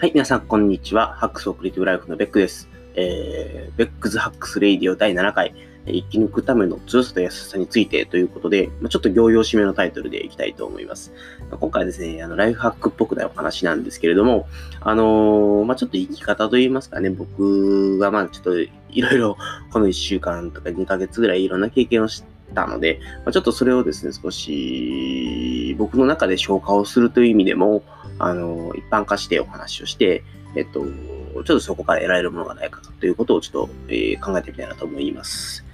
[0.00, 1.14] はい、皆さん、こんにちは。
[1.16, 2.70] Hacks for Creative Life のベックです。
[2.94, 11.12] えー、 Beck's Hacks Radio 第7回、生き抜くための強さと優しさについてということで、ま、ちょっと仰々しめのタイトルでいきたいと思います。
[11.50, 14.48] 今回はですね、あのライフハックっぽくないお話なんですけれども、
[14.80, 19.36] あのー、まあ、ちょっと生き方といいますかね、僕がまあちょっといろいろ
[19.70, 22.24] この1週間とか2ヶ月ぐらいいろんな経験をし
[22.54, 27.82] たので、まあ、ちょっとそれをですね、少し僕の中で消化をするという意味でも、
[28.20, 30.22] あの、一般化してお話をして、
[30.54, 35.64] えっと、ちょっとそこから得られるものがないかということをちょっと、えー、考えてみたいなと思います。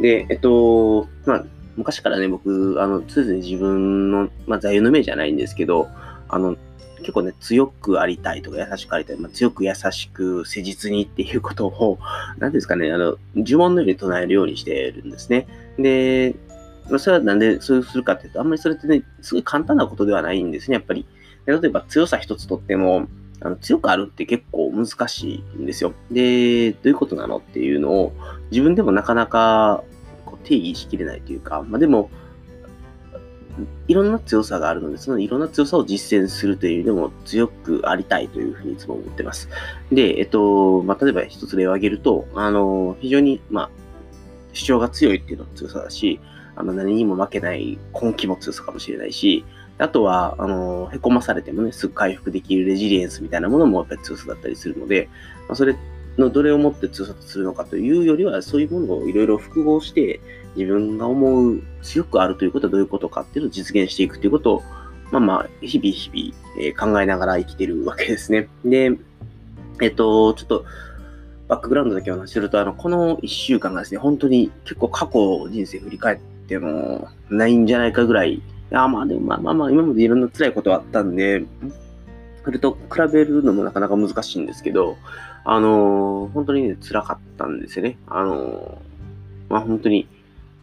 [0.00, 1.44] で、えっと、まあ、
[1.76, 5.88] 昔からね、僕、あの、常々自分の、まあ、座右の銘じゃないんですけど、
[6.28, 6.56] あの、
[6.98, 11.98] 結構ね、強くありたいとか、優しくありたい、まあ、強く優しく、誠実にっていうことを、
[12.38, 15.46] 何ですかね、あの、呪文のように唱えるようにしてるんですね。
[15.78, 16.34] で、
[16.98, 21.06] それはなんでそうするかっていうと、あんまりそれってね、すごい簡単なことではないんですね、やっぱり。
[21.46, 23.06] 例えば強さ一つとっても、
[23.40, 25.92] あの強くあるって結構難しいんですよ。
[26.10, 28.12] で、どういうことなのっていうのを
[28.50, 29.84] 自分でもなかなか
[30.24, 32.10] こう定義しきれないというか、まあ、でも、
[33.86, 39.48] いろんな強さがあるので、そのいろんな強さを実践するという意味でも強くありたいというふうにいつも思ってます。
[39.92, 43.70] で、えっと、まあ、例えば一つ例を挙げると、あの、非常に、まあ、
[44.52, 46.20] 主張が強いっていうのも強さだし、
[46.56, 49.44] あの、何にも負けない根気も強さかもしれないし、
[49.78, 55.08] あとは、あの、へこまされてもね、すぐ回復できるレジリエンスみたいなものもやっぱり強さだったりするので、
[55.48, 55.76] まあ、それ
[56.16, 60.20] のどれをもって強さとするのかというよりは、そういうものをいろいろ複合して、
[60.56, 64.62] 自分が思う強くあるということはどういうことかっていうのを実現していくということを、
[65.10, 68.48] まあまあ、日々日々、えー、考えながら生きてるわけですね。
[68.64, 68.92] で、
[69.82, 70.64] えっと、ちょっと、
[71.48, 78.40] バックグラウンドだけお話しすると、あの、この1週間がですね、本当に結構過去人生振り返ってもないんじゃないかぐらい
[78.74, 81.44] や、まあでもまあまあまあ、今までいろんな辛いことはあったんで、
[82.44, 84.96] それと比べるのもなかなか難しいんですけど、
[85.44, 87.96] あのー、本当にね、辛かったんですよね。
[88.06, 90.08] あのー、まあ本当に、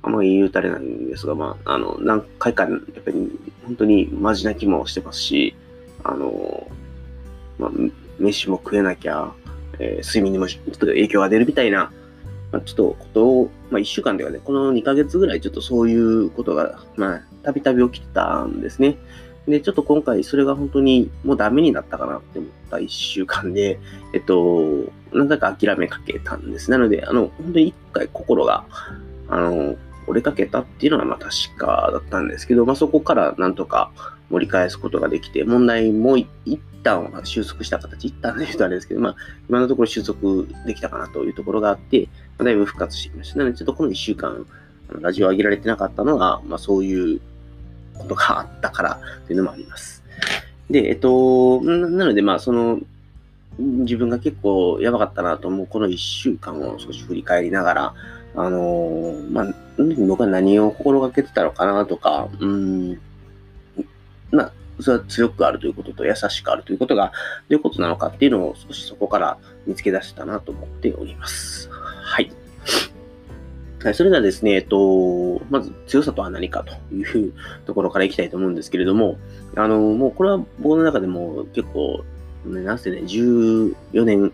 [0.04, 5.56] あんまり言うたれないんですが、まあ、あの、何回か、やっぱり、本当にマジ泣きもしてますし、
[6.04, 7.72] あのー、まあ、
[8.20, 9.32] 飯も食えなきゃ、
[9.80, 11.92] えー、睡眠にもちょっと影響が出るみたいな、
[12.52, 18.98] まあ、ちょっとことを、まあ、1週間ではね、この2ヶ月ぐらいちょっとそういうことが、まあ、たびたび起きてたんですね。
[19.48, 23.80] で、ちょっと今回それが本当にもうダメになったかなって思った1週間で、
[24.14, 26.70] えっと、なんだか諦めかけたんです。
[26.72, 28.66] なので、あの、本当に一回心が、
[29.28, 29.76] あの、
[30.08, 33.92] 折れかけたっていうのはまあ確かだったんですけど、まあそこからなんとか
[34.30, 36.28] 盛り返すことができて、問題も一
[36.84, 39.16] 旦は収束した形、一旦で言うとあれですけど、まあ
[39.50, 43.40] 今のところ収束できたかなというところがあって、まあ、だいぶ復活してきました。
[43.40, 44.46] なのでちょっとこの1週間、
[45.00, 47.22] ラジオ上げられてなかったのは、まあそういう
[48.02, 50.04] ことがあったからというのもあります。
[50.70, 52.80] で、えっと、なのでまあその、
[53.58, 57.94] 自分が結構やばかったなと思うこの1週間を少し振り返りながら、
[58.36, 59.54] あの、まあ、
[60.08, 63.00] 僕は何を心がけてたのかなとか、うん、
[64.32, 67.12] まあ、それは強くあるということと優しくあるということがど
[67.50, 71.70] ういうことなのかっていうのを少しそこから見つけ出したなと思っております。
[71.70, 72.32] はい。
[73.84, 77.34] はい、それではですね、えっと、まず強さとは何かという
[77.66, 79.18] ところからいきたいと思うんですけれども、
[79.56, 82.04] あの、もうこれは僕の中でも結構、
[82.46, 83.74] ね、なんせね、14
[84.06, 84.32] 年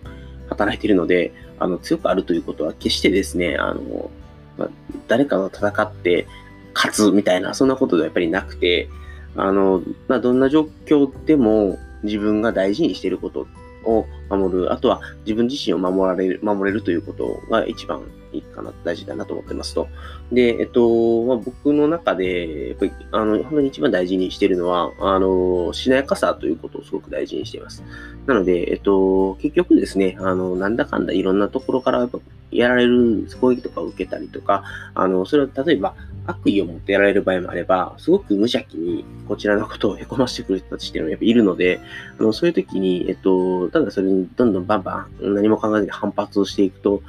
[0.50, 4.12] 働いているので、あの、強くあるということは決してですね、あの、
[4.58, 4.70] ま、
[5.08, 6.28] 誰かと戦って
[6.74, 8.90] 勝つみたいな、そんなことではやっぱりなくて、
[9.38, 13.48] あの、まあ、どんな状況でも自分が大事にしていること
[13.88, 18.04] を守る、あとは自分自身を守られる、守れるということが一番
[18.34, 19.88] いいかな、大事だなと思ってますと。
[20.32, 27.84] で、えっと、まあ、僕の中で、やっぱり、あの、本当に一番大事にしているのは、あの、しなやかさということをすごく大事にしています。
[28.26, 32.20] なので、えっと、結局ですね、あの、なんだかんだいろんなところからやっぱ
[32.52, 34.64] やられる攻撃とかを受けたりとか、
[34.94, 41.80] あの、それは例えば悪意を持ってやられる場合もあれば、すごく無邪気にこちらのことをへこましてくる人たちっていうのがやっぱいるので、
[42.20, 47.02] あの、そういう時に、えっと、ただそれにどんどんバンバン何も考えずに反発をしていくと、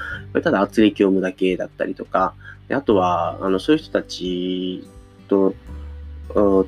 [0.42, 2.34] ただ圧力を生むだけだったりとか、
[2.70, 4.84] あとは、あの、そういう人たち
[5.28, 5.54] と、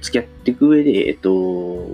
[0.01, 1.87] 付き合っていく上で、えっと、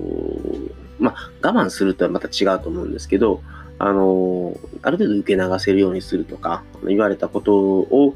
[0.98, 3.42] まあ、我慢するとはまた違うと思うんですけど、
[3.78, 8.14] あの、ある程度受け流せるようにするとか、言われたことを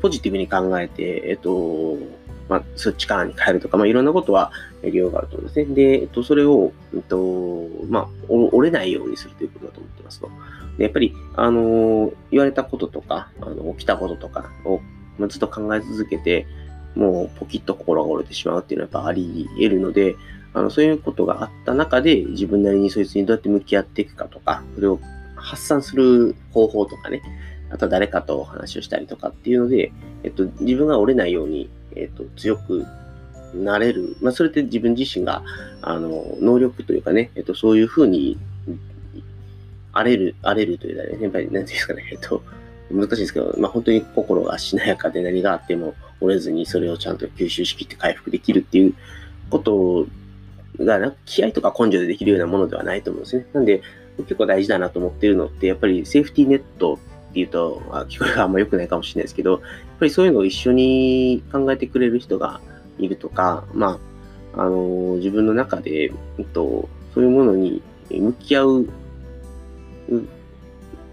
[0.00, 1.96] ポジティブに考えて、えっと、
[2.48, 5.74] まあ、そっち側に変えるとか、まあ、いろんなことは利用があると思うんですね。
[5.74, 10.30] で、えっと、それを、えっと、まあ、折れないようにするということだと思ってますと。
[10.76, 14.80] で、やっぱり、あの、言われたこととか、あの、起きたこととかを、
[15.18, 16.46] まあ、ずっと考え続けて、
[16.94, 20.16] もうポキッと心が折れてしまうっていうのはやっぱあり得るので、
[20.54, 25.00] あの、そういうことがあった中で、自分なりにそいつにどうやって向き合っていくかとか、それを
[25.34, 27.22] 発散する方法とかね、
[27.70, 29.92] あとは誰かとお話をしたりとかっていうので、
[30.24, 32.84] えっと、自分が折れないように、えっと、強く
[33.54, 34.16] なれる。
[34.20, 35.42] まあ、それって自分自身が、
[35.80, 38.38] あの、能力というかね、えっと、そういうふうに、
[39.94, 42.42] 荒れる、荒れるというかね、やっぱり、なんていうんですかね、えっと、
[42.90, 48.94] 難しいですけど、まあ、本当に心がしなやかで何があっても折れずにそれをちゃんと吸収しきって回復できるっていう
[49.50, 50.06] こと
[50.78, 53.46] が、な気合とか根性でできるようなものではないと思うんですね。
[53.52, 53.82] なんで、
[54.18, 56.98] 結構大事だなと思ってるのって、やっぱりセーフティーネット
[57.30, 59.60] っていうと、あ聞こえがあんま良くないかもしれないですけど、やっ
[59.98, 62.60] ぱりそういうのを一緒に考えてくれる人が
[62.98, 63.98] いるとか、ま
[64.54, 68.88] あ、あの自分の中で、えっと、そういうものに向き合う、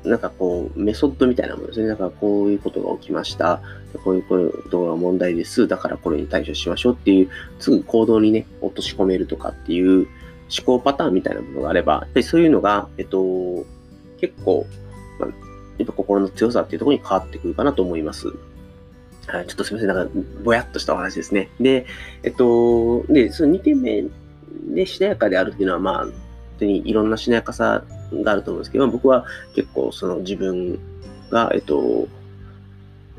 [0.03, 1.87] なんかこう、メソッドみたいなものですね。
[1.87, 3.61] だからこういうことが起きました。
[4.03, 5.67] こういうことが問題です。
[5.67, 7.29] だからこれに対処しましょうっていう、
[7.59, 10.07] すぐ行動にね、落とし込めるとかっていう
[10.49, 13.65] 思考パターンみたいなものがあれば、やっぱりそういうのが、えっと、
[14.19, 14.65] 結構、
[15.19, 15.29] まあ、
[15.77, 18.27] やっぱ心の強さっていうところに変わってくるかなと思います。
[19.27, 19.95] はい、ちょっとすみません。
[19.95, 20.13] なんか、
[20.43, 21.49] ぼやっとしたお話ですね。
[21.59, 21.85] で、
[22.23, 24.03] えっと、で、その2点目
[24.73, 26.13] でしなやかであるっていうのは、まあ、本
[26.59, 27.83] 当にいろんなしなやかさ
[28.13, 29.25] があると思うんですけど、僕は
[29.56, 30.79] 結構その自分
[31.29, 32.07] が、えっと、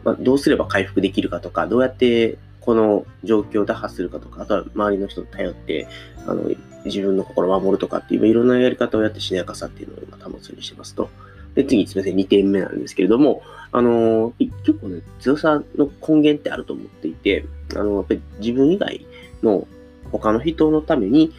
[0.05, 5.89] まあ、どうすれば回復できるかとか、どうやってこの状況を打破するかとか、あとは周りの人と頼って、
[6.27, 6.51] あの、
[6.85, 11.11] 自分の心を守るとかっていう、いろんなやり方をやってしなやかさっていうのを今保つようにしてますと。
[11.55, 13.43] で、次、すみません、2点目なんですけれども、
[13.73, 17.45] あの、結構ね、強さの根源ってあると思っていて、
[17.75, 19.07] あの、やっぱり自分以外
[19.43, 19.67] の
[20.11, 21.33] 他の人のために、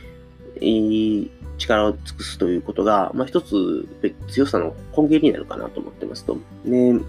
[0.58, 1.30] えー、
[1.62, 3.88] 力を尽くすということが、まあ、一つ
[4.28, 6.38] 強さの根源になるかなと思ってますと。
[6.66, 7.00] ね、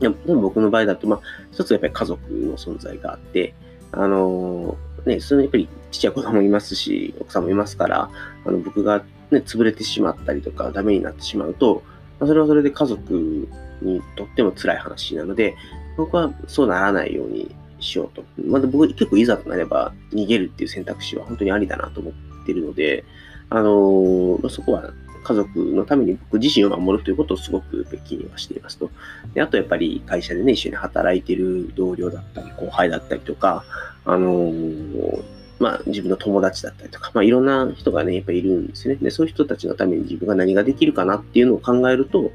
[0.00, 1.20] でも僕の場合だと、まあ、
[1.52, 3.54] 一つやっぱり家族の存在があって、
[3.92, 4.76] あの
[5.06, 8.10] ね、そのやっぱりちっちゃい子供いますし、奥さんもいますから、
[8.44, 11.82] あの僕がね、潰れてしまったりとか、ダメになってしまうと、
[12.20, 13.48] まあ、それはそれで家族
[13.80, 15.54] にとっても辛い話なので、
[15.96, 18.24] 僕はそうならないようにしようと。
[18.46, 23.04] まだ僕結構いざとなれば逃げるっていう選択肢は本当にありだなと思ってるので、
[23.54, 28.90] あの、そこは家族のために僕自身を守るということをすごく気にはしていますと。
[29.34, 33.64] であとやっぱり会社でね、一緒に働いてる同僚だったり、後輩だったりとか、
[34.04, 35.22] あのー、
[35.60, 38.96] まあ、自分の友達だったりとか、まあ、いろんな人がね、やっぱいるんですね。
[38.96, 42.32] で、そういう人たちのために自分が何ができるかなっていうのを考えると、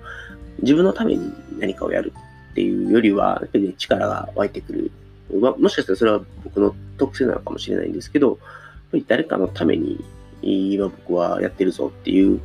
[0.61, 2.13] 自分のために何かをやる
[2.51, 4.91] っていうよりは、やっぱり、ね、力が湧いてくる。
[5.41, 8.37] まあ、もしかしたらそれは僕の特性なのかもしれないんですけど、やっ
[8.91, 9.99] ぱり誰かのために
[10.41, 12.39] 今僕はやってるぞっていう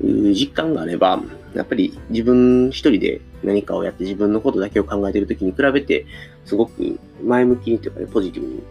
[0.00, 1.20] 実感があれば、
[1.54, 6.06] やっぱり自分一人で何かをやって自分のことだけを考えているときに比べて、
[6.44, 8.62] すごく前向きにというかね、ポジティブに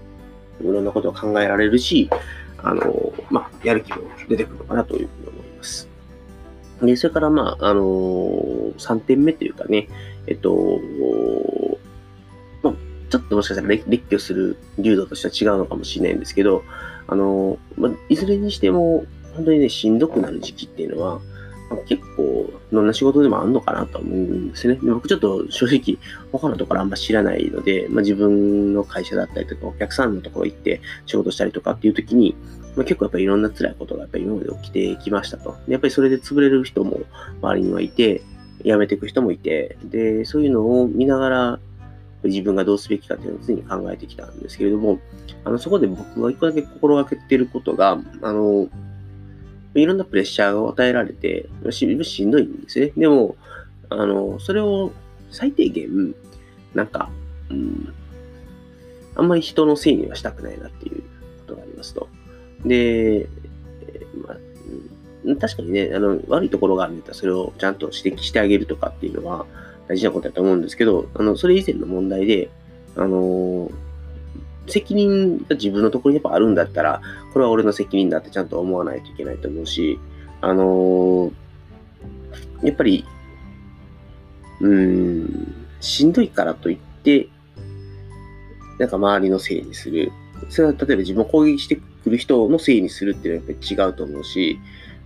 [0.71, 2.09] いろんなことを考えられるし、
[2.63, 5.87] あの、まあ、やる気も出てくるのかなというふうに思います。
[6.81, 9.87] で、それから、まあ、あのー、3点目というかね、
[10.27, 10.79] えっと、
[12.63, 12.73] まあ、
[13.09, 16.63] ちょっともしかしたら列挙する流度としては違うのかもしれないんですけど、
[17.11, 19.05] あの、まあ、いずれにしても、
[19.35, 21.19] 本当にね、しんどくなる時期っていうのは、
[21.85, 24.79] 結構、どんな仕事でもあるのかなと思うんですね。
[24.81, 25.97] 僕ちょっと正直、
[26.31, 32.33] 他のところあんま知らないので、まあ、自分の会社だったりとか、お客さんのところ行って仕事したりとかっていう時に、
[32.77, 35.57] まあ、結構やっぱりいろんな辛いことがやっぱり今まで起きてきましたと。
[35.67, 37.01] やっぱりそれで潰れる人も
[37.41, 38.21] 周りにはいて、
[38.63, 41.59] 辞めていく人もいて、で、そういうのを見ながら、
[42.23, 44.99] 自分がどうすべきかっていうのを常に考えてきたんですけれども、
[45.43, 48.69] あの、そこで僕が一個だけ心がけてることが、あの、
[49.73, 52.91] いろんなプレッシャーが与えられて、ししんどいんですね。
[52.95, 53.35] でも、
[53.89, 54.91] あの、それを
[55.29, 56.13] 最低限、
[56.73, 57.09] なんか、
[57.49, 57.93] うん、
[59.15, 61.05] あんまり人のせいにはしたくないなっていうこ
[61.47, 62.07] とがありますと。
[62.65, 63.27] で、
[64.15, 64.35] ま
[65.33, 69.45] あ、確かにね、あの、悪いところがあるんだったらそれをちゃんと指摘してあげるとかっていうのは
[69.91, 72.49] 大事なことだと思うんですけど、あの、それ以前の問題で、
[72.95, 73.69] あの、
[74.67, 77.01] 責任が自分のところにやっぱあるんだったら、
[77.33, 79.99] これは俺の責任だってちゃんと思わないといけないと思うし、
[80.39, 81.31] あのー、
[82.63, 83.03] やっぱり、
[84.61, 87.27] うーん、しんどいからといって、
[88.79, 90.13] なんか周りのせいにする。
[90.47, 94.57] それは例えば自分を攻撃してくる人のせいにするっていうのはやっぱり違うと思うし、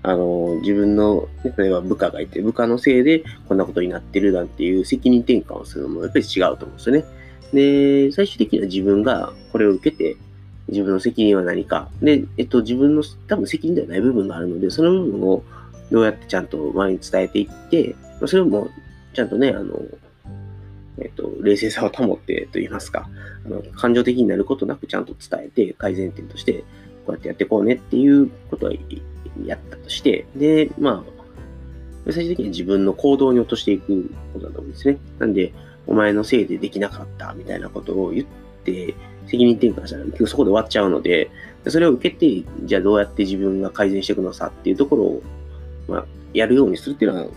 [0.07, 7.05] あの、自分の、例えば部下がいて、部下のせいでこんなことになってるなんていう責任転換をするのもやっぱり違うと思うんですよね。
[7.51, 10.15] で、最終的には自分がこれを受けて、
[10.67, 11.89] 自分の責任は何か。
[12.03, 15.43] で、えっと、自分の多分責任ではない部分があるので、その部分を
[15.91, 17.95] どうやってちゃんと前に伝えていって、
[18.27, 18.69] それも
[19.13, 19.79] ちゃんとね、あの、
[20.99, 23.09] えっと、冷静さを保ってと言いますか、
[23.45, 26.63] あの感情的になることなくちゃんと伝えて、改善点として、
[27.07, 28.73] こうやってやっていこうねっていうことは
[29.43, 34.97] やったとして、で、まあ、最終的には自分の行動に落としていくことだと思うんですね。
[35.19, 35.53] なんで、
[35.87, 38.27] お前のせいでできなかったみたいなことを言っ
[38.63, 38.93] て、
[39.27, 41.29] 責任転嫁したら結局そこで終わっちゃうので、
[41.67, 45.23] それを受けて、じゃあどうやって自分が改善していくのさっていうところを、
[45.87, 47.29] まあ、やるようにするっていうの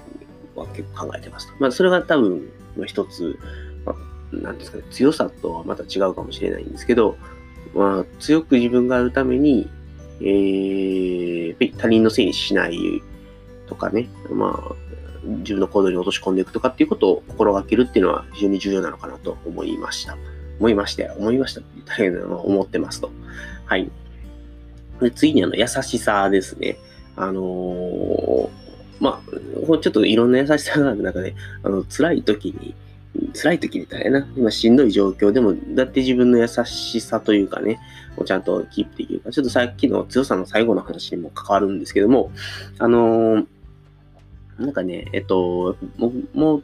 [0.57, 2.49] は結構考えてますまあ、それが多分、
[2.87, 3.39] 一つ、
[3.85, 3.95] ま
[4.33, 7.17] あ、なんですかね、強さとはまた違うかもしれないんですけど、
[7.75, 9.69] まあ、強く自分があるために、
[10.21, 12.79] えー、他人のせいにしない
[13.67, 14.75] とかね、まあ、
[15.25, 20.17] 自分の行動に落とし込んでいくとかっていうことを心がけるっていうのは非常に重要なのかなと思いました。
[20.59, 21.15] 思いました。
[21.15, 23.11] 思いましたって言ったら変なのは思ってますと。
[23.67, 23.91] はい。
[25.01, 26.79] で次にあの、優しさですね。
[27.17, 28.49] あのー、
[29.01, 32.75] まあ、ちょっといろんな優しさがある中で、あの、辛い時に、
[33.35, 37.79] 辛い時みたいな、今しんどい状況でも、だって自分の優しさというかね、
[38.17, 42.31] をちゃんとキープできるか、ちょっとさっきの強さの最後の話にも関わるんですけども、
[42.79, 43.47] あのー、
[44.59, 46.63] なんかね、えっと、もう、もう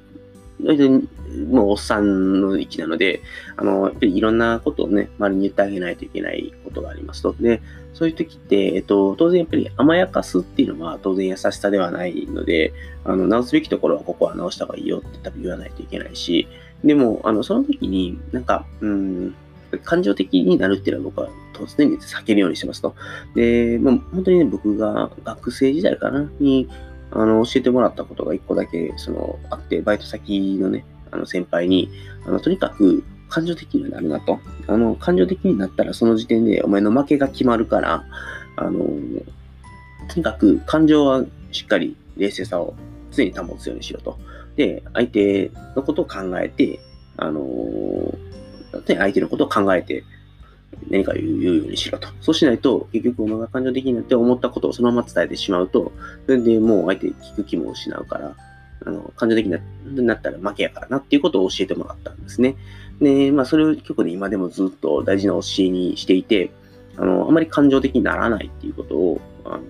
[1.51, 3.21] もうおっさんの域なので、
[3.57, 7.35] あの、やっぱりいろんなことをね、周りに言ってあげないといけないことがありますと。
[7.39, 7.61] で、
[7.95, 12.75] そういう時って、えっと、当然やっぱり甘やかすっていうのは当然優しさではないので、
[13.05, 16.49] あの、直すべきところはここは直した方がいいよって多分言わないといけないし、
[16.83, 19.35] でも、あの、その時になんか、うん、
[19.85, 22.95] 感情的になるっていうのは僕は突然に避けるようにしてますと。
[23.35, 26.69] で、まあ、本当にね、僕が学生時代かな、に、
[27.13, 31.91] あの、教えてもらったことが一個だけ、その、あって、バイト先のね、あの、先輩に、
[32.27, 34.39] あの、とにかく、感情的になるなと。
[34.69, 38.05] あの、感情的になったら、その時点でお前の負けが決まるから、
[38.55, 38.79] あの、
[40.09, 42.75] とにかく感情はしっかり冷静さを
[43.11, 44.17] 常に保つようにしろと。
[44.55, 46.79] で、相手のことを考えて、
[47.17, 48.15] あの、
[48.87, 50.05] 相手のことを考えて、
[50.89, 52.07] 何か言うようにしろと。
[52.21, 55.91] そうしないと、結局お前が感情的になって思ったことをそのまま伝えてしまうと、
[56.27, 58.37] それでもう相手聞く気も失うから、
[58.87, 62.55] あの、感情的になったら負けやからなっていうことを教えてもらったんですね。
[63.01, 66.51] で、まあそれを結構ね、今でもずっと大事な教えにしていて、
[66.97, 69.61] あの、あまり感情的にならないっていうことを、あの、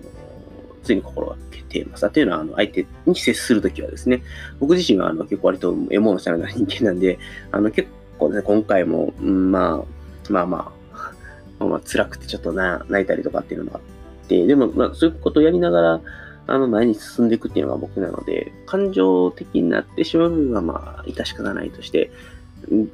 [0.83, 2.09] 常に心がけています。
[2.09, 4.21] というのは、あの、相手に接するときはですね、
[4.59, 7.19] 僕自身はあの結構割とエモーショナルな人間なんで、
[7.51, 7.89] あの、結
[8.19, 10.99] 構ね、今回も、うん、まあ、まあまあ、
[11.59, 16.01] まあ、まあ辛くてちょっとな泣いたりとかっていうのもあって、でも、まあ、そういうことをやりながら、
[16.47, 22.11] あの、前に進んでいくっていうのが僕なので、感情的になってしまう部分は、まあ、致し方ないとして、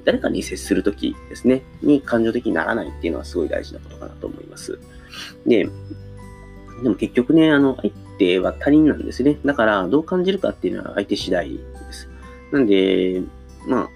[0.03, 4.79] 誰かに接するときですね、に感情的にならないっていうのはすごい大事なことかなと思います。
[5.45, 5.69] で、
[6.83, 9.37] でも結局ね、あの、相手は他人なんですね。
[9.45, 11.59] だから、どう感じるかっていうのは相手次第で
[11.91, 12.09] す。
[12.51, 13.21] なんで、
[13.67, 13.89] まあ、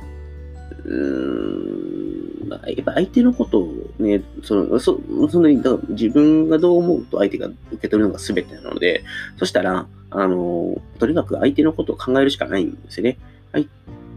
[0.86, 9.04] うーん、やっぱ相手のことをね、その、そそのだから自分がどう思うと相手が受け取るのが全てなので、
[9.38, 13.18] そしたら、あの、とにかく相手のことを考えるしかないんですよね。
[13.56, 13.68] 相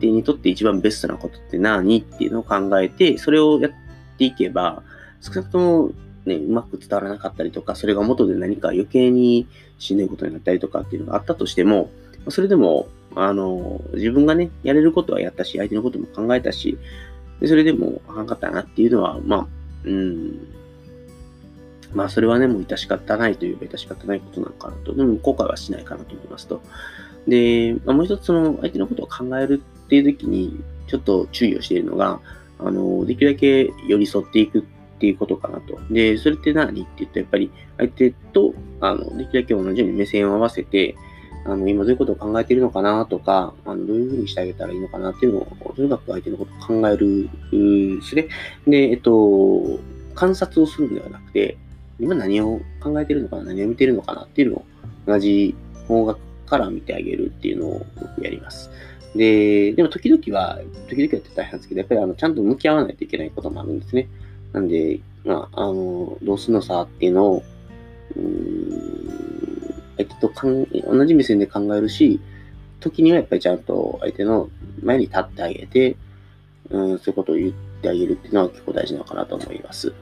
[0.01, 3.73] 手にとって一番ベストなことって何っていうのを考えて、それをやっ
[4.19, 4.83] ていけば、
[5.21, 5.91] 少なくとも
[6.29, 11.91] ね、うまく伝わらなかったりとか、それが元で何か余計にしんどいことになったりとかっていうのがあったとしても、
[12.29, 16.79] それでも、あの、自分がね、やれることはやったし、相手のことも考えたし、
[17.41, 19.47] でそれでもあかんかったなっていうのは、まあ、
[19.85, 20.39] うん。
[21.95, 24.95] まあ、それはね、もう致し方ないといえば致し方ないことなのかなと。
[24.95, 26.61] でも、後悔はしないかなと思いますと。
[27.29, 32.21] で、まあ、もう一つ、その、相手のことを考えるっていう時に、ちょっと注意をしているのが、
[32.59, 34.63] あの、できるだけ寄り添っていくっ
[34.99, 35.79] ていうことかなと。
[35.91, 40.97] で、それって何って言うと、やっぱり相手と、あの、できるだけ同じように目線を合わせて、
[41.45, 48.29] あの、今どういうことを考えているのかなとか、あの、どういうふうにしてあげたらいいのかなっていうのを、とにかく相手のことを考えるですね。
[48.67, 49.79] で、えっと、
[50.15, 51.57] 観察をするんではなくて、
[52.01, 54.65] 今何を考えているのかな、何を見ているのかなっていうのを
[55.07, 55.55] 同じ
[55.87, 58.71] 方角から見てあげるっていうのを僕やります。
[59.15, 64.09] で、でも時々は、時々はって大変ですけど、やっぱりあの、ちゃんと向き合わないといけないこともあるんですね。
[64.53, 67.43] なんで、まあ、あの、どうするのさっていうのを、
[69.97, 72.21] 相手とかん同じ目線で考えるし、
[72.81, 74.49] 時にはやっぱりちゃんと相手の
[74.83, 75.97] 前に立ってあげて、
[76.71, 77.53] うん、そういうことを言っ
[77.83, 79.93] てあげるっていうのは結構大事なのかなと思います。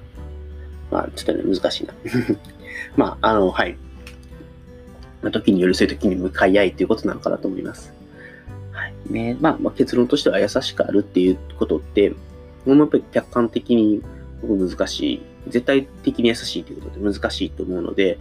[0.91, 1.95] まあ、ちょっとね、難しいな。
[2.97, 3.77] まあ、あの、はい。
[5.23, 7.93] まあ、時によるそうい時に向かい合いということなのかなと思います。
[8.73, 8.95] はい。
[9.11, 12.11] ね、まあ、まあ、結論としては優しくあるっていうことって、
[12.65, 14.03] もうやっぱり客観的に
[14.43, 15.23] 難しい。
[15.49, 18.19] 絶対的に優しいということで難しいと思うので、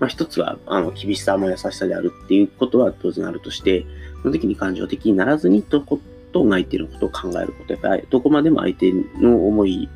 [0.00, 3.84] まあ、一つは、あの、厳しさも優しさであるっていうことは当然あるとして、
[4.22, 6.00] その時に感情的にならずにとこ
[6.32, 9.88] とを相手のことを考えること、やっぱりどこまでも相手の思い、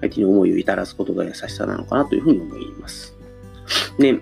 [0.00, 3.16] 相手に思いを至らすことが優しさなのかなというふうに思います。
[3.98, 4.20] で、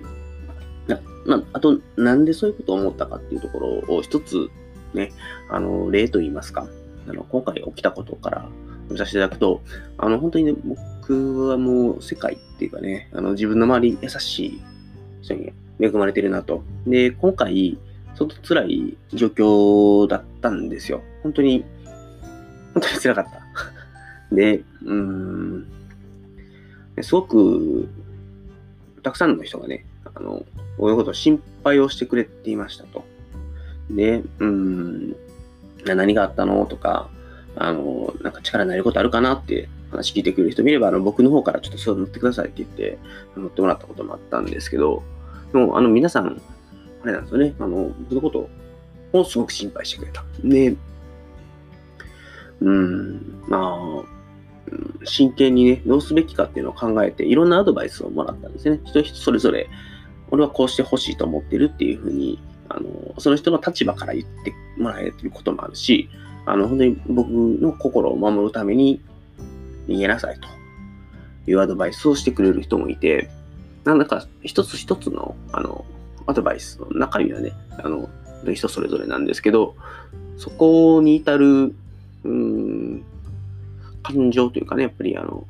[1.27, 4.51] まあ、あと、なんでそういうことを思ったかっていうところを一つ
[4.95, 5.13] ね、
[5.51, 6.69] あの、例と言いますか、
[7.09, 8.49] あの、今回起きたことから
[8.91, 9.61] 見させていただくと、
[9.99, 14.63] あの、本当にね、僕はもう世界っていうかね、あの、自分の周り優しい
[15.23, 16.63] 人に恵まれてるなと。
[16.87, 17.79] で、今回、
[18.15, 21.03] 相当辛い状況だったんですよ。
[21.23, 21.65] 本当に、
[22.75, 23.43] 本当に辛かった。
[24.35, 25.67] で、うーん、
[27.03, 27.89] すごく、
[29.03, 30.45] たくさんの人がね、あの、
[30.77, 33.05] こういうことを心配をしてくれていましたと。
[33.91, 35.17] で、うん、
[35.85, 37.09] 何があったのとか、
[37.57, 42.99] あの、なんか力になることあるかなって話聞いてくれる人見れば、あの、僕の方からちょっとそう乗ってくださいって言って、
[43.37, 45.03] 乗ってもらったこともあったんですけど、
[45.53, 46.41] でも、あの、皆さん、
[47.03, 48.49] あれなんですよね、あの、僕のこと
[49.19, 50.25] をすごく心配してくれた。
[50.43, 50.75] で、
[52.61, 54.15] うん、まあ、
[55.05, 58.81] 真剣にね、どうすべきかっていうのを考えて、いろんなアドバイスをもらったんですね。
[58.85, 59.69] 人人それぞれ、
[60.31, 62.39] 俺はこうしてほしいと思ってるっていうふうに、
[62.69, 66.09] あの、その人の立場から言ってもらえることもあるし、
[66.47, 69.01] あの、本当に僕の心を守るために
[69.89, 70.49] 逃げなさいと
[71.51, 73.31] いうアドバイスをしてくれる人もいて、
[73.85, 75.85] なんだか一つ一つの、あの、
[76.27, 77.53] アドバイスの中身はね、
[77.83, 78.09] あの、
[78.53, 79.77] 人それぞれなんですけど、
[80.37, 81.75] そこに至る、
[82.25, 83.05] うん、
[84.03, 85.47] 感情というかね、やっぱりあの、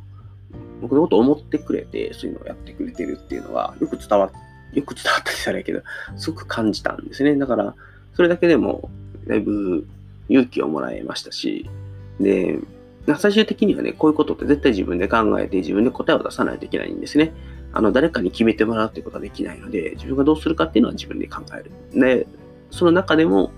[0.80, 4.36] 僕のことを思ってくれて、そういうのをやってくれてるっていうのは、よく伝わって
[4.74, 5.82] よく伝わったりしたらいけど、
[6.16, 7.36] すごく感じたんですね。
[7.36, 7.74] だから、
[8.14, 8.90] それだけでも、
[9.26, 9.86] だいぶ
[10.28, 11.68] 勇気をもらえましたし、
[12.20, 12.58] で、
[13.18, 17.32] 最終的にはね、こういうことって絶対自分で考えて自分で答えを出さないといけないんですね。
[17.72, 21.70] あの、誰かに決めてもらうってことはできないので、自分がどうするかっていうのは自分で考える。
[22.00, 22.26] で、
[22.70, 23.50] その中でも、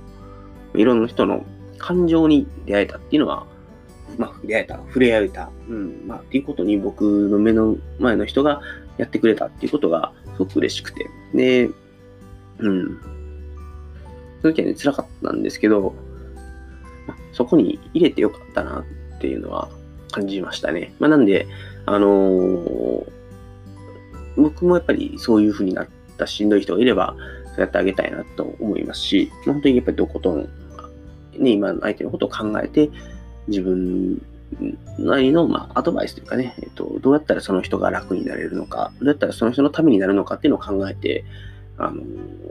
[0.75, 1.45] いろんな人の
[1.79, 3.47] 感情に出会えたっていうのは、
[4.19, 8.63] まあ、触れ合えた、触れ合えた、うん、まあ、っていうことに僕の目の前の人が
[8.99, 11.07] やってくれたっていうことが、すごく嬉しくて。
[11.35, 11.71] で、
[12.59, 13.01] うん。
[14.43, 15.95] その時はね、辛かったんですけど、
[17.33, 18.85] そこに入れてよかったな
[19.17, 19.69] っていうのは
[20.13, 20.95] 感じましたね。
[20.99, 21.47] まあ、なんで、
[21.87, 23.07] あのー、
[24.37, 27.17] 僕もやっぱりそういう風になったしんどい人がいれば、
[27.55, 30.43] そうやってあげたいなと思いますし、本当にやっぱりどことん、
[31.39, 32.91] ね、今の相手のことを考えて、
[33.49, 34.21] 自分
[34.99, 41.25] なりの、まあ、アドバイスというかね、えっと、どうやったらその人が楽になれるのか、どうやったらその人のためになるのかっていうのを考えて、
[41.79, 42.03] あの、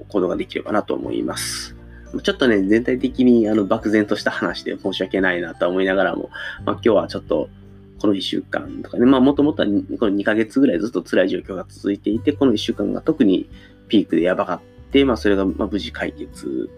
[0.09, 1.75] 行動ができればなと思います。
[2.23, 6.29] ちょっとね、全体的にあの漠然とした話で申し訳ないなと思いながらも、
[6.65, 7.49] まあ、今日はちょっと
[7.99, 9.67] この1週間とかね、まあもともとは
[9.99, 13.49] この2ヶ月ぐらいずっと辛い状況が続いていて、この1週間が特に
[13.87, 16.69] ピークでやばかって、まあそれがま無事解決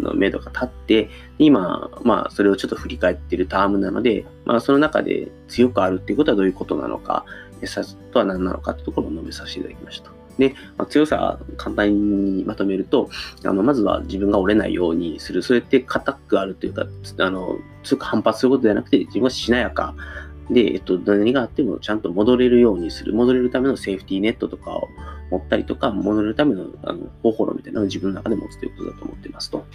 [0.00, 7.24] の目処が立って、今、まあ、それをちょっと振り返っているタームなので、まあ、その中で強くあるっていうことはどういうことなのか、
[7.64, 10.10] さとは何なのかってところを述べさせていただきました。
[10.38, 13.10] で、まあ、強さ簡単にまとめると、
[13.44, 15.42] あの、まずは自分が折れないようにする。
[15.42, 16.86] それって硬くあるというか、
[17.18, 19.94] あの、強く反発することではなくて、自分はしなやか
[20.50, 24.88] で、えっと、何があってもちゃんと戻れるようにする、戻れるためのセーフティーネットとかを
[25.30, 29.66] 持ったりとか、戻れるためのあの方法論みたいなのを自分の中で持つということだと思ってますと。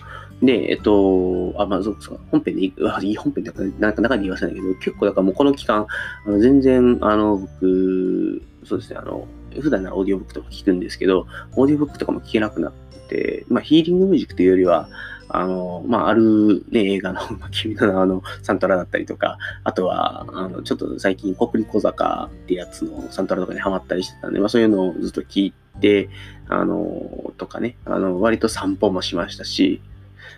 [0.42, 5.86] で、えっと、あ、まあ、そうそう、本編で、あいい本編で、なんか中で言わせないけど、結構だからもうこの期間、
[6.26, 9.28] あの全然、あの、僕、そうですね、あの、
[9.62, 12.74] 普段ならオーディオブックとか聞くんですけど、オーディオブックとかも聞けなくなっ
[13.14, 14.90] て、まあ、ヒーリングミュージックというよりは、
[15.30, 17.22] あの、まあ、ある、ね、映画の、
[17.52, 26.10] 君の名のサントラだったりとか、あとは、あの、ちょっと最近、国立小坂ってやつのサントラとかにハマったりしてたんで、まあ、そういうのをずっと聞いて、
[26.48, 29.82] あの、とかね、あの、割と散歩もしましたし、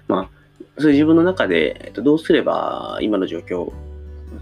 [0.07, 0.29] まあ、
[0.77, 3.71] そういう自分の中で、えっと、どうすれば今の状況、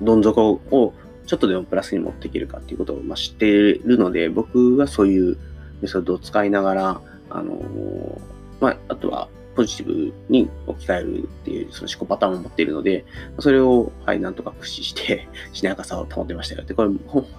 [0.01, 0.93] どん底を
[1.27, 5.37] ちょっとでもプラスに持っていけるかっていうことを、まあ、知っているので、僕はそういう
[5.81, 7.01] メソッドを使いながら、
[7.33, 8.21] あの、
[8.59, 13.05] まあ、あとは、ポジティブに置き換えるっていうその思考パターンを持っているので、
[13.39, 16.89] それを、はい、なんとか駆使して、 しなやかさを保ってましたよって、これ、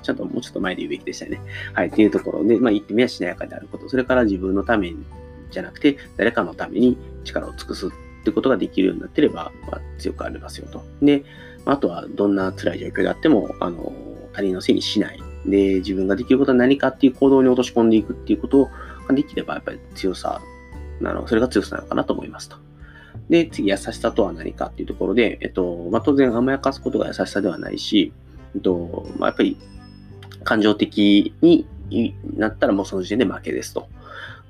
[0.03, 1.41] ちゃんともうちょっと前で言うべきでしたね。
[1.73, 4.95] はい、っていうところで、まあ、言ってみればしなやかであること、それから自分のため
[5.51, 7.91] じゃなくて、誰かのために力を尽くすっ
[8.25, 10.83] てことができるようになってれば、まあ、強くありますよと。
[11.03, 11.25] で、
[11.65, 13.93] あとは、どんな辛い状況であっても、あの、
[14.33, 15.19] 他人のせいにしない。
[15.47, 18.71] で、自分ができることは何かっていう行動に落とし込んでいくっていうことが
[19.13, 20.41] できれば、やっぱり強さ
[21.03, 22.57] あの、それが強さなのかなと思いますと。
[23.29, 28.13] で、次、優しさとは何かっていうところで、えっと、まあ、当然甘やかすことが優しさではないし、
[28.55, 29.57] えっと、まあ、やっぱり
[30.45, 31.67] 感情的に
[32.37, 33.89] なったらもうその時点で負けですと。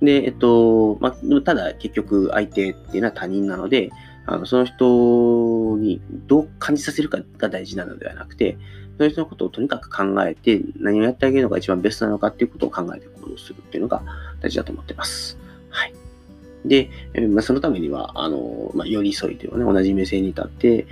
[0.02, 3.90] で、えっと、まあ、ただ結局相手っていうのは他人なので、
[4.26, 8.56] あのその人にどう感じさせるかが大事なのではなくて、
[8.96, 14.02] その人のことをとにかく考えて、何をやってあげるのが一番ベストなのかっていうことを考えて行動するっていうのが
[14.40, 15.38] 大事だと思ってます。
[15.68, 15.94] はい。
[16.64, 16.90] で、
[17.28, 20.86] まあ、そのためには、あの、まあ、寄り添いというね、同じ目線に立って、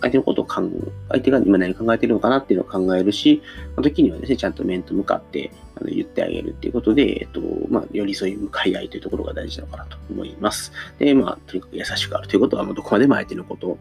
[0.00, 3.40] 相手のことを考え、相手が今何考えてるのかなっていうのを考えるし、
[3.80, 10.72] 時にはですね、ちゃんと面と向かってあの言ってあげるっていうことで、えっと、まあ、寄り添い向かい合いというところが大事なのかなと思います。
[10.98, 13.78] で、まあ、とにかく優しくあるということは、もうどこまでも相手のことを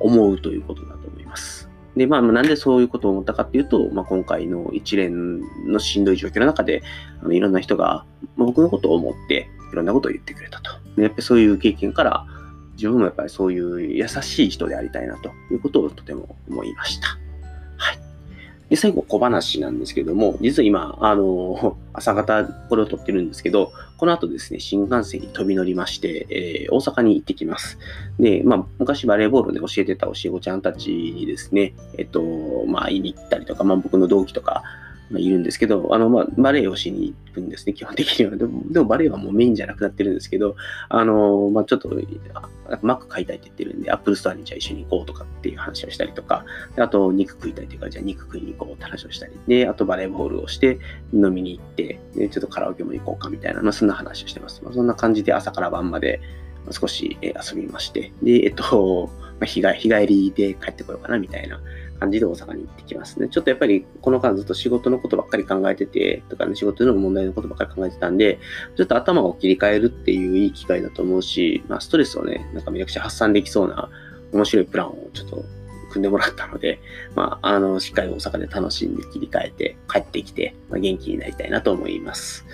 [0.00, 1.69] 思うということだと思います。
[1.96, 6.82] で、まあ、なんでそういうことを思ったかっていうと、まあ、今回の一連のしんどい状況の中で、
[7.22, 8.04] あのいろんな人が
[8.36, 10.70] 僕のことを思って、いろんなことを言ってくれたと。
[10.96, 12.26] でやっぱりそういう経験から、
[12.74, 17.08] 自分もやっぱりそういう優しい人でありたいなということをとても思いました。
[17.76, 18.09] はい。
[18.70, 27.78] で、最後、小話なんですけども、実は今、あの、朝方これを撮ってるんですけど、この後ですね、新幹線に飛び乗りまして、えー、大阪に行ってきます。
[28.20, 32.22] で、まあ、昔バレーボールで教えてた教え子ちゃんたちにですね、えっと、
[32.68, 34.62] まあ、会いに行ったりとか、まあ、僕の同期とか、
[35.10, 38.36] まあ、いるんですけど、あの、まあ、バレエをしに行くんですね、基本的には。
[38.36, 40.56] でも、でもバレエはもうメインじゃなくなってるんですけど、
[40.88, 41.90] あの、まあ、ちょっと、
[42.82, 46.44] マック買いたいって言ってるんで、アップルストアにじゃあ一緒に行こうとかっていう話をしたりとか、
[46.76, 50.78] あと、肉食いたいっていうか、じゃあ肉食いに行こうって話をしたり、で、あとバレーボールをして、
[51.12, 54.62] 飲みに行って、で、ちょっとカラオケも行こうかみたいな、まあ、そんな話をしてます。
[54.62, 56.20] まあ、そんな感じで朝から晩まで
[56.70, 61.60] 少し遊びまして、で、えっと、まあ、日帰りで帰ってこようかなみたいな
[62.00, 63.28] 感じで大阪に行ってきますね。
[63.28, 68.38] ちょっとやっぱりこの間ずっと仕事のことばっかり考えてて、とかね、仕事の問題のことばっかり考えてたんで、
[68.76, 73.90] ちょっと頭を切り替えるっていういい機会だと思うし、まあ、ストレスをね、なんかめちゃくちゃ発散できそうな
[74.32, 75.44] 面白いプランをちょっと
[75.90, 76.80] 組んでもらったので、
[77.14, 82.46] まあ、あの、しっかり大阪で楽しんで切り替えて帰ってきて、まあ、元気になりたいなと思います。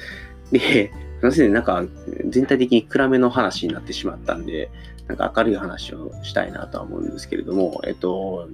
[0.51, 1.85] で、すいません、なんか
[2.29, 4.71] 全体的に暗めの話になってしまったんで、
[5.09, 8.49] なんか明るい話をしたいなとは思うんですけれども、えっと、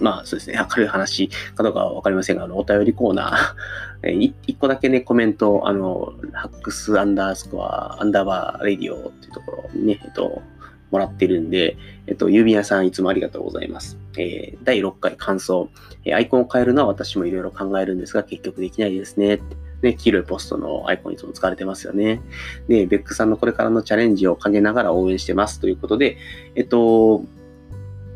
[0.00, 10.42] まあそうですね、明るい話かどうかはわかりませんが、あの、お便りコーナー、 一個だけね、コメント、あの、ハックスアンダースコア、アンダーバーレディオっていうところにね、えっと、
[10.90, 13.98] もらってるんで、えっと、郵便屋さんいつもありがとうございます。
[14.16, 15.68] えー、第6回感想、
[16.04, 19.40] えアイコンを変えるのは私もいろいろ考えるんですが、結局できないですね。
[19.82, 22.22] ね、黄色いポストのアイコンいつも使われてますよね。
[22.68, 26.16] で、ベックさんのこれからのチャレンジを陰ながら応援してますということで、
[26.54, 27.24] えっと、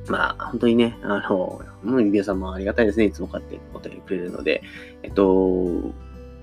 [0.09, 3.05] まあ、本当にね、あの、もう指輪さんもありがたいですね。
[3.05, 4.63] いつも買ってお便りくれるので、
[5.03, 5.93] えっと、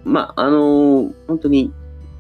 [0.04, 1.74] まあ、あの、本当に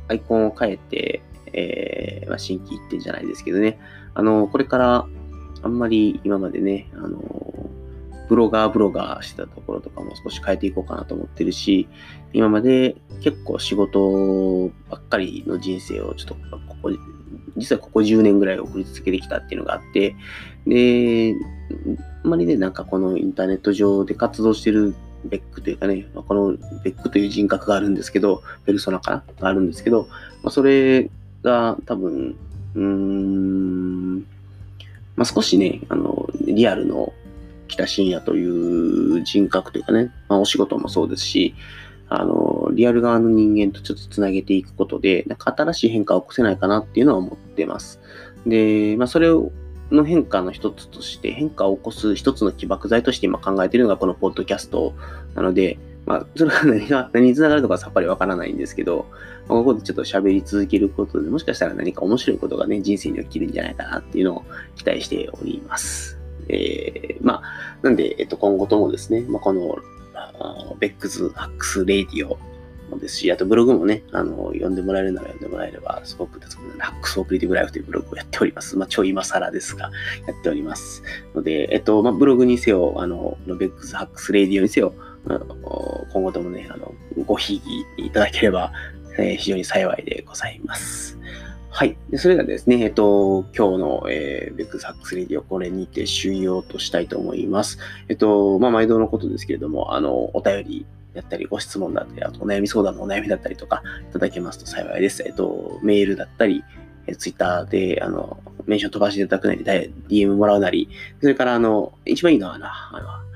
[0.09, 1.21] アイコンを変えて、
[1.53, 3.79] えー、まあ、新規一点じゃないですけどね、
[4.13, 5.07] あの、これから
[5.61, 7.69] あんまり今までね、あの、
[8.27, 11.87] ブロガーブロガーしてたところとかも少し変えていこうかなと思ってるし、
[12.33, 16.91] 今まで結構仕事ばっかりの人生をちょっとここ、
[17.55, 20.15] 実はここ10年ぐらい送り続けてきたっていうのがあって、
[20.65, 21.35] で、
[22.23, 30.07] あんまりね、なんかこのインターネット上で活動してるベックというかね、このベックという人格があるんですけど、ペルソナかながあるんですけど、
[30.43, 31.09] まあ、それ
[31.43, 32.35] が多分、
[32.75, 34.19] うーん、
[35.15, 37.13] まあ、少しね、あの、リアルの
[37.67, 41.55] 北信也という人格というかね、まあ、お仕事もそうですし、
[42.09, 47.99] あの、リアル側の人間とちょっとつなげていくことで、なんか新しい変化を起こせないかなっていうのは思ってます。
[48.45, 49.51] で、まあ、それを、
[49.91, 54.93] の変化の一つとして、変化を起こす一つの起爆剤として今考えているのがこのポッドキャスト
[55.35, 59.05] なので、まあ、それが何が、 何につながるのかさっぱりわからないんですけど、
[59.49, 66.16] まあ、ここでちょっと喋り続けることで、もしかしたら何か面白いことがね、人生に起きるんじゃないかなっていうのを期待しております。
[66.49, 69.77] えー、まあ、なんで、えっと、今後ともですね、まあ、この、
[70.79, 72.37] Beck's Hacks Radio
[72.89, 76.39] もですし、あとブログもね、あの、読んでもらえるなら読んでもらえれば、すごく、
[76.79, 78.77] Hacks for Creative Life というブログをやっております。
[78.77, 79.91] まあ、超今更ですが、
[80.27, 81.03] やっております。
[81.35, 84.93] ので、えっと、まあ、ブログにせよ、あの、 Beck's Hacks Radio にせよ、
[86.13, 86.93] 今後ともね、あの、
[87.25, 87.61] ごひ
[87.97, 88.71] いきいただければ、
[89.17, 91.17] えー、非常に幸いでございます。
[91.69, 91.97] はい。
[92.09, 97.77] でそれではですね、えっと、今日の、えー、 Beck's Hacks Radio、これにて終了としたいと思います。
[98.09, 105.23] えっと、まあ、毎度のことですけれども、あの、お便りだったり、ご質問だったり、あと、お悩み相談のお悩みだったりとか、いただけますと幸いです。
[105.23, 106.63] えっと、メールだったり、
[107.05, 109.63] えツイッターで、あの、メンション飛ばしていただくなり、
[110.07, 110.89] DM もらうなり、
[111.21, 113.27] それから、あの、一番いいのは、あの、あの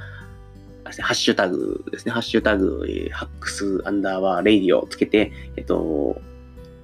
[1.00, 2.12] ハッシュタグですね。
[2.12, 6.20] ハッシュタグ、えー、 hacks アンダーバーレディをつけて、えっと、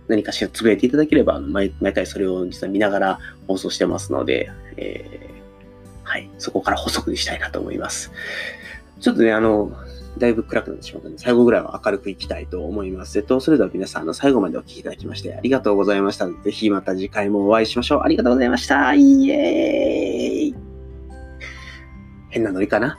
[0.08, 8.12] 何かしらつぶやいていただければ、毎毎回それを実は見ながら放送してますので、えー、はい、そこから捕捉にしたいなと思います。
[9.00, 9.72] ちょっとね、あの、
[10.18, 13.20] だいぶ暗くなってしまったので、最後ぐらいは明るくいきたいと思います。
[13.20, 16.28] えっと、それでは皆さん、あの、最後までお聴きいただきましてありがとうございました。
[16.28, 18.02] ぜひまた次回もお会いしましょう。
[18.02, 18.96] ありがとうございました。
[18.96, 20.56] イエーイ
[22.30, 22.98] 変なノリかな？